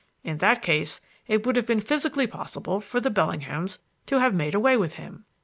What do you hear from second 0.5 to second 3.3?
case it would have been physically possible for the